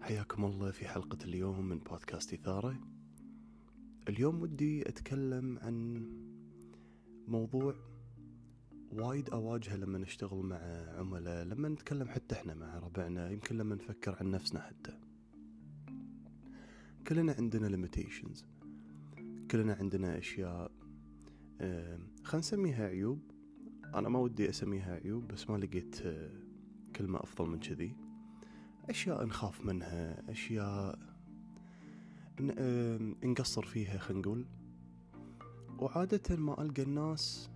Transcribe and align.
حياكم 0.00 0.44
الله 0.44 0.70
في 0.70 0.88
حلقة 0.88 1.18
اليوم 1.24 1.68
من 1.68 1.78
بودكاست 1.78 2.32
إثارة. 2.32 2.80
اليوم 4.08 4.42
ودي 4.42 4.88
أتكلم 4.88 5.58
عن 5.58 6.06
موضوع 7.28 7.74
وايد 8.92 9.30
أواجهه 9.30 9.76
لما 9.76 9.98
نشتغل 9.98 10.38
مع 10.38 10.56
عملاء 10.98 11.44
لما 11.44 11.68
نتكلم 11.68 12.08
حتى 12.08 12.34
إحنا 12.34 12.54
مع 12.54 12.78
ربعنا 12.78 13.30
يمكن 13.30 13.56
لما 13.56 13.74
نفكر 13.74 14.16
عن 14.20 14.30
نفسنا 14.30 14.60
حتى. 14.60 14.98
كلنا 17.06 17.32
عندنا 17.32 17.76
limitations. 17.76 18.44
كلنا 19.50 19.74
عندنا 19.74 20.18
أشياء 20.18 20.72
خلينا 22.22 22.38
نسميها 22.38 22.86
عيوب. 22.86 23.35
أنا 23.96 24.08
ما 24.08 24.18
ودي 24.18 24.48
أسميها 24.50 24.94
عيوب 25.04 25.28
بس 25.28 25.50
ما 25.50 25.56
لقيت 25.56 26.00
آه، 26.04 26.30
كلمة 26.96 27.18
أفضل 27.18 27.50
من 27.50 27.58
كذي. 27.60 27.96
أشياء 28.90 29.24
نخاف 29.24 29.64
منها 29.66 30.30
أشياء 30.30 30.98
آم، 32.40 33.16
نقصر 33.24 33.62
فيها 33.62 33.98
خلينا 33.98 34.20
نقول. 34.22 34.46
وعادة 35.78 36.36
ما 36.36 36.62
ألقى 36.62 36.82
الناس 36.82 37.50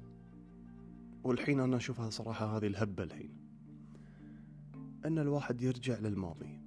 والحين 1.25 1.61
أنا 1.61 1.77
أشوفها 1.77 2.11
صراحة 2.11 2.57
هذه 2.57 2.67
الهبة 2.67 3.03
الحين. 3.05 3.31
أن 5.05 5.19
الواحد 5.19 5.63
يرجع 5.63 5.99
للماضي 5.99 6.61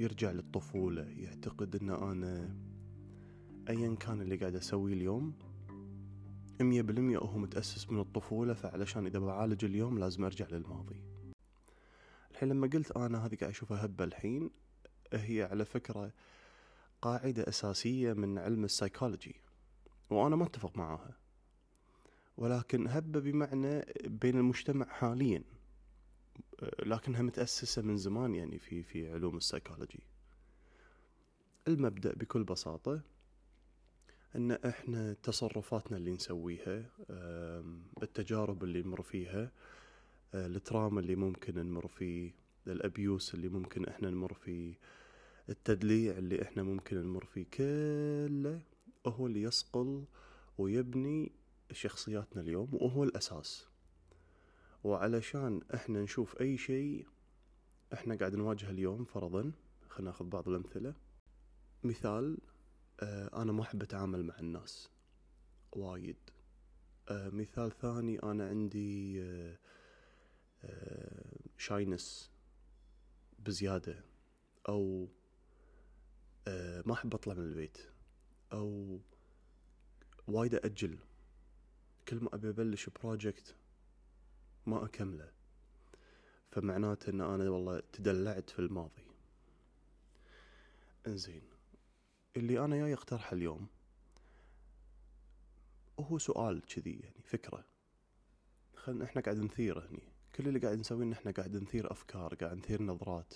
يرجع 0.00 0.30
للطفولة 0.30 1.02
يعتقد 1.02 1.76
أن 1.76 1.90
أنا 1.90 2.56
أيا 3.68 3.94
كان 3.94 4.20
اللي 4.20 4.36
قاعد 4.36 4.54
أسويه 4.54 4.94
اليوم 4.94 5.32
مية 6.62 6.82
بالمية 6.82 7.18
هو 7.18 7.38
متأسس 7.38 7.90
من 7.90 8.00
الطفولة 8.00 8.54
فعلشان 8.54 9.06
إذا 9.06 9.18
بعالج 9.18 9.64
اليوم 9.64 9.98
لازم 9.98 10.24
أرجع 10.24 10.46
للماضي. 10.50 11.02
الحين 12.30 12.48
لما 12.48 12.66
قلت 12.66 12.90
أنا 12.90 13.26
هذه 13.26 13.36
قاعد 13.36 13.50
أشوفها 13.50 13.84
هبة 13.84 14.04
الحين 14.04 14.50
هي 15.12 15.42
على 15.42 15.64
فكرة 15.64 16.12
قاعدة 17.02 17.48
أساسية 17.48 18.12
من 18.12 18.38
علم 18.38 18.64
السايكولوجي 18.64 19.34
وأنا 20.10 20.36
ما 20.36 20.44
أتفق 20.44 20.76
معاها. 20.76 21.16
ولكن 22.36 22.88
هبة 22.88 23.20
بمعنى 23.20 23.84
بين 24.04 24.38
المجتمع 24.38 24.86
حاليا 24.86 25.44
لكنها 26.86 27.22
متأسسة 27.22 27.82
من 27.82 27.96
زمان 27.96 28.34
يعني 28.34 28.58
في 28.58 28.82
في 28.82 29.12
علوم 29.12 29.36
السايكولوجي 29.36 30.00
المبدأ 31.68 32.14
بكل 32.14 32.44
بساطة 32.44 33.02
أن 34.36 34.52
إحنا 34.52 35.12
تصرفاتنا 35.12 35.96
اللي 35.96 36.10
نسويها 36.10 36.90
التجارب 38.02 38.64
اللي 38.64 38.82
نمر 38.82 39.02
فيها 39.02 39.52
آه، 40.34 40.46
التراما 40.46 41.00
اللي 41.00 41.16
ممكن 41.16 41.58
نمر 41.58 41.86
فيه 41.88 42.34
الأبيوس 42.66 43.34
اللي 43.34 43.48
ممكن 43.48 43.84
إحنا 43.84 44.10
نمر 44.10 44.34
فيه 44.34 44.74
التدليع 45.48 46.18
اللي 46.18 46.42
إحنا 46.42 46.62
ممكن 46.62 46.96
نمر 47.02 47.24
فيه 47.24 47.44
كله 47.44 48.60
هو 49.06 49.26
اللي 49.26 49.42
يصقل 49.42 50.04
ويبني 50.58 51.32
شخصياتنا 51.72 52.42
اليوم 52.42 52.68
وهو 52.72 53.04
الأساس. 53.04 53.66
وعلشان 54.84 55.60
إحنا 55.74 56.02
نشوف 56.02 56.40
أي 56.40 56.56
شيء 56.58 57.06
إحنا 57.92 58.14
قاعد 58.14 58.34
نواجهه 58.34 58.70
اليوم 58.70 59.04
فرضا 59.04 59.52
خلينا 59.88 60.10
ناخذ 60.10 60.24
بعض 60.24 60.48
الأمثلة. 60.48 60.94
مثال 61.84 62.38
أنا 63.02 63.52
ما 63.52 63.62
أحب 63.62 63.82
أتعامل 63.82 64.24
مع 64.24 64.38
الناس 64.38 64.88
وايد. 65.72 66.16
آه، 67.08 67.28
مثال 67.28 67.70
ثاني 67.70 68.22
أنا 68.22 68.48
عندي 68.48 69.22
shyness 71.58 72.30
بزيادة 73.38 74.04
أو 74.68 75.08
آه، 76.48 76.82
ما 76.86 76.92
أحب 76.92 77.14
أطلع 77.14 77.34
من 77.34 77.42
البيت 77.44 77.78
أو 78.52 79.00
وايد 80.28 80.54
أأجل. 80.54 80.98
كل 82.08 82.16
ما 82.16 82.34
أبي 82.34 82.48
أبلش 82.48 82.88
project 82.88 83.56
ما 84.66 84.84
أكمله. 84.84 85.32
فمعناته 86.50 87.10
أن 87.10 87.20
أنا 87.20 87.50
والله 87.50 87.82
تدلعت 87.92 88.50
في 88.50 88.58
الماضي. 88.58 89.06
إنزين. 91.06 91.42
اللي 92.36 92.64
أنا 92.64 92.76
جاي 92.76 92.92
أقترحه 92.94 93.34
اليوم 93.34 93.66
هو 96.00 96.18
سؤال 96.18 96.62
كذي 96.66 96.92
يعني 96.92 97.22
فكرة. 97.24 97.64
خلنا 98.76 99.04
إحنا 99.04 99.22
قاعد 99.22 99.36
نثير 99.36 99.78
هني. 99.78 100.12
كل 100.34 100.48
اللي 100.48 100.58
قاعد 100.58 100.78
نسويه 100.78 101.04
إن 101.04 101.12
إحنا 101.12 101.30
قاعد 101.30 101.56
نثير 101.56 101.92
أفكار 101.92 102.34
قاعد 102.34 102.56
نثير 102.56 102.82
نظرات. 102.82 103.34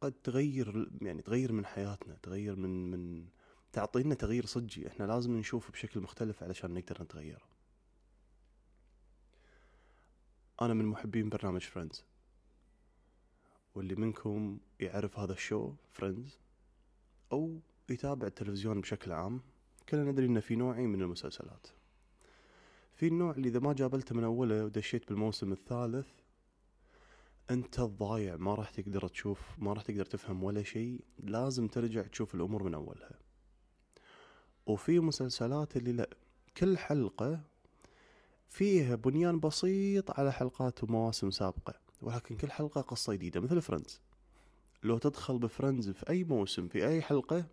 قد 0.00 0.12
تغير 0.12 0.90
يعني 1.02 1.22
تغير 1.22 1.52
من 1.52 1.66
حياتنا 1.66 2.14
تغير 2.22 2.56
من 2.56 2.90
من 2.90 3.28
تعطينا 3.72 4.14
تغيير 4.14 4.46
صجي 4.46 4.88
إحنا 4.88 5.04
لازم 5.04 5.36
نشوف 5.36 5.70
بشكل 5.70 6.00
مختلف 6.00 6.42
علشان 6.42 6.74
نقدر 6.74 7.02
نتغير 7.02 7.44
أنا 10.62 10.74
من 10.74 10.84
محبين 10.84 11.28
برنامج 11.28 11.60
Friends 11.60 12.04
واللي 13.74 13.94
منكم 13.94 14.58
يعرف 14.80 15.18
هذا 15.18 15.32
ال 15.32 15.40
show 15.40 15.72
Friends 15.90 16.38
أو 17.32 17.60
يتابع 17.90 18.26
التلفزيون 18.26 18.80
بشكل 18.80 19.12
عام 19.12 19.40
كلنا 19.88 20.10
ندري 20.10 20.26
انه 20.26 20.40
في 20.40 20.56
نوعين 20.56 20.88
من 20.88 21.02
المسلسلات. 21.02 21.66
في 22.94 23.06
النوع 23.06 23.30
اللي 23.30 23.48
إذا 23.48 23.58
ما 23.58 23.72
جابلته 23.72 24.14
من 24.14 24.24
أوله 24.24 24.64
ودشيت 24.64 25.08
بالموسم 25.08 25.52
الثالث 25.52 26.08
أنت 27.50 27.80
الضايع 27.80 28.36
ما 28.36 28.54
راح 28.54 28.70
تقدر 28.70 29.08
تشوف 29.08 29.40
ما 29.58 29.72
راح 29.72 29.82
تقدر 29.82 30.04
تفهم 30.04 30.42
ولا 30.44 30.62
شيء 30.62 31.04
لازم 31.18 31.68
ترجع 31.68 32.02
تشوف 32.02 32.34
الأمور 32.34 32.62
من 32.62 32.74
أولها. 32.74 33.18
وفي 34.66 35.00
مسلسلات 35.00 35.76
اللي 35.76 35.92
لا 35.92 36.10
كل 36.56 36.78
حلقة 36.78 37.40
فيها 38.48 38.94
بنيان 38.94 39.40
بسيط 39.40 40.10
على 40.10 40.32
حلقات 40.32 40.84
ومواسم 40.84 41.30
سابقة. 41.30 41.74
ولكن 42.02 42.36
كل 42.36 42.50
حلقة 42.50 42.80
قصة 42.80 43.14
جديدة 43.14 43.40
مثل 43.40 43.62
Friends. 43.62 44.00
لو 44.82 44.98
تدخل 44.98 45.38
ب 45.38 45.44
Friends 45.44 45.90
في 45.90 46.10
أي 46.10 46.24
موسم 46.24 46.68
في 46.68 46.86
أي 46.86 47.02
حلقة 47.02 47.46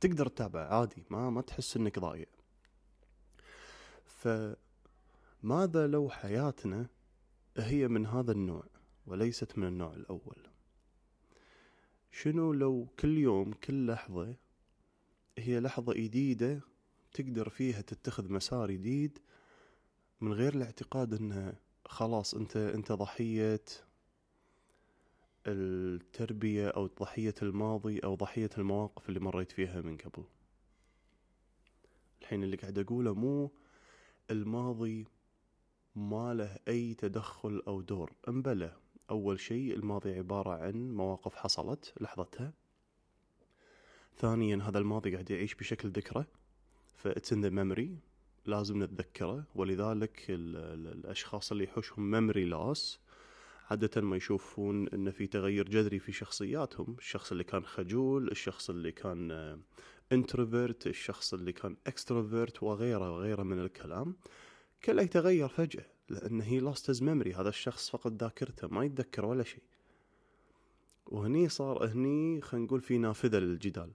تقدر 0.00 0.28
تتابع 0.28 0.60
عادي 0.60 1.04
ما 1.10 1.30
ما 1.30 1.40
تحس 1.42 1.76
إنك 1.76 1.98
ضايع. 1.98 2.26
فماذا 4.04 5.86
لو 5.86 6.10
حياتنا 6.10 6.86
هي 7.56 7.88
من 7.88 8.06
هذا 8.06 8.32
النوع 8.32 8.64
وليست 9.06 9.58
من 9.58 9.68
النوع 9.68 9.94
الأول؟ 9.94 10.36
شنو 12.12 12.52
لو 12.52 12.88
كل 12.98 13.18
يوم 13.18 13.52
كل 13.52 13.86
لحظة 13.86 14.34
هي 15.38 15.60
لحظة 15.60 15.92
جديدة 15.92 16.60
تقدر 17.12 17.48
فيها 17.48 17.80
تتخذ 17.80 18.32
مسار 18.32 18.70
جديد 18.70 19.18
من 20.20 20.32
غير 20.32 20.54
الاعتقاد 20.54 21.14
إنها 21.14 21.54
خلاص 21.92 22.34
أنت 22.34 22.56
أنت 22.56 22.92
ضحية 22.92 23.64
التربية 25.46 26.68
أو 26.68 26.86
ضحية 26.86 27.34
الماضي 27.42 27.98
أو 27.98 28.14
ضحية 28.14 28.50
المواقف 28.58 29.08
اللي 29.08 29.20
مريت 29.20 29.52
فيها 29.52 29.80
من 29.80 29.96
قبل. 29.96 30.24
الحين 32.22 32.42
اللي 32.42 32.56
قاعد 32.56 32.78
أقوله 32.78 33.14
مو 33.14 33.50
الماضي 34.30 35.06
ما 35.96 36.34
له 36.34 36.58
أي 36.68 36.94
تدخل 36.94 37.62
أو 37.66 37.80
دور. 37.80 38.12
امبلى 38.28 38.76
أول 39.10 39.40
شيء 39.40 39.74
الماضي 39.74 40.14
عبارة 40.18 40.50
عن 40.50 40.90
مواقف 40.90 41.34
حصلت 41.34 41.94
لحظتها. 42.00 42.52
ثانيا 44.16 44.56
هذا 44.62 44.78
الماضي 44.78 45.12
قاعد 45.12 45.30
يعيش 45.30 45.54
بشكل 45.54 45.88
ذكرى 45.88 46.24
ف 46.96 47.04
it's 47.04 47.34
in 47.34 47.36
the 47.36 47.50
memory. 47.50 48.11
لازم 48.46 48.82
نتذكره 48.82 49.44
ولذلك 49.54 50.24
ال 50.28 50.56
ال 50.56 50.86
الأشخاص 50.86 51.52
اللي 51.52 51.64
يحوشهم 51.64 52.10
memory 52.10 52.44
loss 52.44 53.00
عادة 53.70 54.00
ما 54.00 54.16
يشوفون 54.16 54.88
إن 54.88 55.10
في 55.10 55.26
تغير 55.26 55.68
جذري 55.68 55.98
في 55.98 56.12
شخصياتهم. 56.12 56.96
الشخص 56.98 57.32
اللي 57.32 57.44
كان 57.44 57.64
خجول 57.64 58.30
الشخص 58.30 58.70
اللي 58.70 58.92
كان 58.92 59.58
introvert 60.12 60.86
الشخص 60.86 61.34
اللي 61.34 61.52
كان 61.52 61.76
extrovert 61.86 62.62
وغيره 62.62 63.10
وغيره 63.10 63.42
من 63.42 63.58
الكلام. 63.58 64.16
كله 64.84 65.02
يتغير 65.02 65.48
فجأة 65.48 65.86
لأن 66.08 66.40
he 66.40 66.60
lost 66.60 66.90
his 66.90 67.00
memory. 67.00 67.38
هذا 67.38 67.48
الشخص 67.48 67.90
فقد 67.90 68.22
ذاكرته 68.22 68.68
ما 68.68 68.84
يتذكر 68.84 69.24
ولا 69.24 69.42
شيء. 69.42 69.62
وهني 71.06 71.48
صار 71.48 71.86
هني 71.86 72.40
خلينا 72.40 72.66
نقول 72.66 72.80
في 72.80 72.98
نافذة 72.98 73.38
للجدال. 73.38 73.90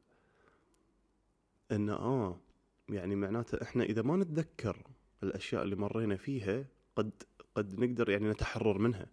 ان 1.71 1.89
آه 1.89 2.39
يعني 2.89 3.16
معناته 3.16 3.62
إحنا 3.62 3.84
إذا 3.84 4.01
ما 4.01 4.18
نتذكر 4.18 4.84
الأشياء 5.24 5.63
اللي 5.63 5.75
مرينا 5.75 6.16
فيها 6.16 6.66
قد 6.95 7.24
قد 7.56 7.80
نقدر 7.80 8.10
يعني 8.10 8.30
نتحرر 8.30 8.78
منها. 8.78 9.06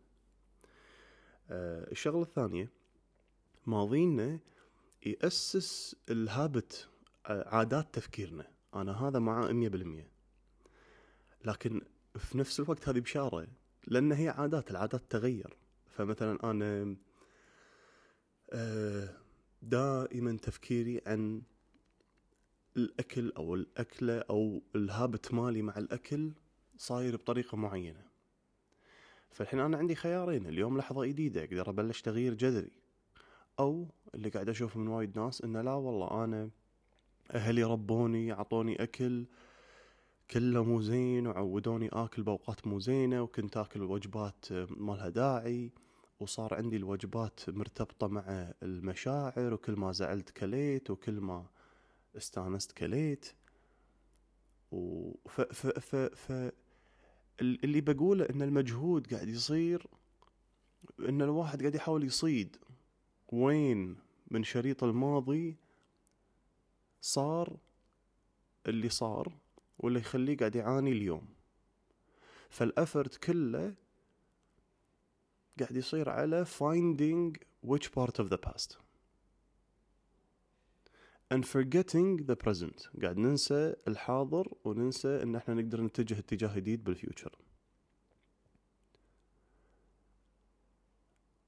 آه 1.51 1.91
الشغلة 1.91 2.23
الثانية 2.23 2.71
ماضينا 3.67 4.39
يأسس 5.07 5.97
الهابت 6.11 6.89
عادات 7.27 7.95
تفكيرنا. 7.95 8.51
أنا 8.75 9.09
هذا 9.09 9.19
معاه 9.19 9.53
مية 9.53 9.69
بالمية. 9.69 10.09
لكن 11.45 11.81
في 12.19 12.39
نفس 12.39 12.61
الوقت 12.61 12.89
هذه 12.89 13.01
بشارة 13.01 13.47
لأن 13.87 14.13
هي 14.13 14.29
عادات 14.29 14.71
العادات 14.71 15.03
تغير. 15.11 15.57
فمثلا 15.91 16.51
أنا 16.51 16.97
آه، 18.53 19.09
دائما 19.63 20.37
تفكيري 20.37 21.01
عن 21.07 21.43
الأكل 22.77 23.33
أو 23.37 23.55
الأكلة 23.55 24.19
أو 24.19 24.63
الهابت 24.77 25.35
مالي 25.35 25.63
مع 25.63 25.79
الأكل 25.79 26.33
صاير 26.77 27.17
بطريقة 27.17 27.57
معينة. 27.57 28.03
فالحين 29.31 29.61
أنا 29.61 29.77
عندي 29.77 29.95
خيارين 29.95 30.47
اليوم 30.47 30.79
لحظة 30.79 31.05
جديدة 31.07 31.45
أقدر 31.45 31.71
أبلش 31.71 32.03
تغيير 32.03 32.35
جذري. 32.35 32.71
أو 33.59 33.89
اللي 34.15 34.29
قاعد 34.29 34.49
أشوفه 34.49 34.81
من 34.81 34.89
وايد 34.89 35.19
ناس 35.19 35.43
إنه 35.43 35.63
لا 35.63 35.75
والله 35.75 36.25
أنا 36.25 36.51
أهلي 37.31 37.63
ربوني 37.65 38.33
عطوني 38.33 38.83
أكل 38.83 39.27
كله 40.31 40.65
مو 40.65 40.81
زين 40.81 41.27
وعودوني 41.27 41.89
آكل 41.93 42.23
بأوقات 42.23 42.67
مو 42.67 42.79
زينة 42.79 43.23
وكنت 43.23 43.57
آكل 43.57 43.83
وجبات 43.83 44.53
مالها 44.71 45.09
داعي 45.09 45.73
وصار 46.21 46.55
عندي 46.55 46.77
الوجبات 46.77 47.41
مرتبطة 47.51 48.07
مع 48.07 48.53
المشاعر 48.63 49.55
وكل 49.55 49.73
ما 49.73 49.93
زعلت 49.93 50.31
كليت 50.31 50.91
وكل 50.91 51.21
ما 51.21 51.47
استانست 52.17 52.73
كليت 52.73 53.27
و 54.71 55.13
ف 55.29 55.41
ف 55.41 55.67
ف 55.67 55.97
ف 55.97 56.53
اللي 57.41 57.81
بقوله 57.81 58.25
إن 58.31 58.43
المجهود 58.43 59.15
قاعد 59.15 59.29
يصير 59.29 59.87
إن 61.09 61.23
الواحد 61.23 61.61
قاعد 61.61 61.75
يحاول 61.75 62.05
يصيد 62.05 62.57
وين 63.33 63.97
من 64.31 64.45
شريط 64.45 64.85
الماضي 64.85 65.57
صار 67.01 67.57
اللي 68.67 68.89
صار 68.89 69.33
واللي 69.79 70.01
يخليه 70.01 70.37
قاعد 70.37 70.57
يعاني 70.57 70.93
اليوم. 70.93 71.29
فالأفرت 72.51 73.17
كله 73.17 73.75
قاعد 75.61 75.77
يصير 75.77 76.09
على 76.09 76.47
finding 76.47 77.37
which 77.67 77.93
part 77.93 78.19
of 78.19 78.29
the 78.31 78.39
past. 78.39 78.79
And 81.35 81.45
forgetting 81.45 82.27
the 82.29 82.37
present. 82.37 82.89
قاعد 83.03 83.17
ننسى 83.19 83.75
الحاضر 83.89 84.53
وننسى 84.65 85.23
إن 85.23 85.37
إحنا 85.37 85.55
نقدر 85.55 85.81
نتجه 85.81 86.19
اتجاه 86.19 86.57
جديد 86.57 86.85
بالفيوتشر. 86.85 87.39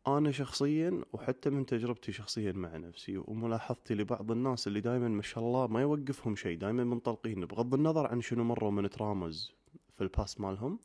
أنا 0.07 0.31
شخصيا 0.33 1.05
وحتى 1.13 1.51
من 1.51 1.67
تجربتي 1.67 2.13
شخصيا 2.13 2.53
مع 2.53 2.77
نفسي 2.77 3.19
وملاحظتي 3.19 3.95
لبعض 3.95 4.31
الناس 4.31 4.67
اللي 4.67 4.81
دائما 4.81 5.09
ما 5.09 5.23
شاء 5.23 5.45
الله 5.45 5.67
ما 5.67 5.81
يوقفهم 5.81 6.37
شيء 6.37 6.59
دائما 6.59 6.85
منطلقين 6.85 7.47
بغض 7.47 7.75
النظر 7.75 8.07
عن 8.07 8.21
شنو 8.21 8.45
مروا 8.45 8.71
من 8.71 8.91
ترامز 8.91 9.53
في 9.97 10.05
الباست 10.05 10.41
مالهم 10.41 10.79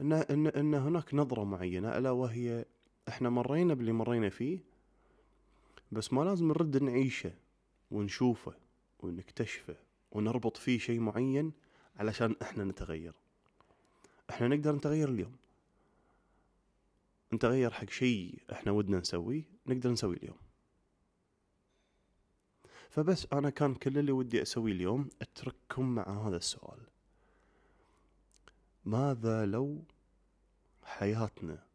ان 0.00 0.12
ان 0.12 0.46
إن 0.46 0.74
هناك 0.74 1.14
نظرة 1.14 1.44
معينة 1.44 1.98
ألا 1.98 2.10
وهي 2.10 2.64
إحنا 3.08 3.30
مرينا 3.30 3.74
باللي 3.74 3.92
مرينا 3.92 4.28
فيه 4.28 4.58
بس 5.92 6.12
ما 6.12 6.22
لازم 6.22 6.48
نرد 6.48 6.82
نعيشه. 6.82 7.32
ونشوفه 7.90 8.54
ونكتشفه 9.00 9.76
ونربط 10.12 10.56
فيه 10.56 10.78
شيء 10.78 11.00
معين 11.00 11.52
علشان 11.96 12.36
إحنا 12.42 12.64
نتغير. 12.64 13.14
إحنا 14.30 14.48
نقدر 14.48 14.74
نتغير 14.74 15.08
اليوم. 15.08 15.36
نتغير 17.32 17.70
حق 17.70 17.90
شيء 17.90 18.38
إحنا 18.52 18.72
ودنا 18.72 18.98
نسويه 18.98 19.42
نقدر 19.66 19.90
نسويه 19.90 20.16
اليوم. 20.16 20.38
فبس 22.90 23.26
أنا 23.32 23.50
كان 23.50 23.74
كل 23.74 23.98
اللي 23.98 24.12
ودي 24.12 24.42
أسويه 24.42 24.72
اليوم 24.72 25.08
أترككم 25.22 25.94
مع 25.94 26.28
هذا 26.28 26.36
السؤال. 26.36 26.80
ماذا 28.84 29.46
لو 29.46 29.84
حياتنا 30.82 31.66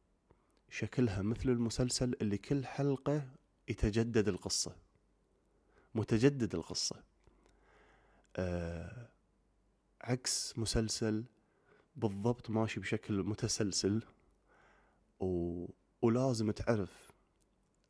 شكلها 0.69 1.21
مثل 1.21 1.50
المسلسل 1.50 2.15
اللي 2.21 2.38
كل 2.38 2.65
حلقة 2.65 3.27
يتجدد 3.68 4.27
القصة؟ 4.27 4.75
متجدد 5.95 6.55
القصة. 6.55 7.03
آه 8.35 9.09
عكس 10.01 10.57
مسلسل 10.59 11.25
بالضبط 11.95 12.49
ماشي 12.49 12.79
بشكل 12.79 13.23
متسلسل 13.23 14.03
و... 15.19 15.65
ولازم 16.01 16.51
تعرف 16.51 17.11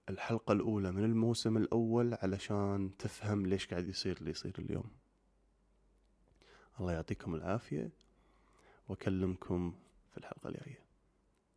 الحلقة 0.09 0.51
الأولى 0.51 0.91
من 0.91 1.03
الموسم 1.03 1.57
الأول 1.57 2.13
علشان 2.13 2.91
تفهم 3.00 3.45
ليش 3.45 3.67
قاعد 3.67 3.88
يصير 3.88 4.17
اللي 4.17 4.31
يصير 4.31 4.53
اليوم. 4.59 4.91
الله 6.79 6.91
يعطيكم 6.91 7.35
العافية 7.35 7.89
وأكلمكم 8.89 9.75
في 10.11 10.17
الحلقة 10.17 10.50
الجاية. 10.50 10.82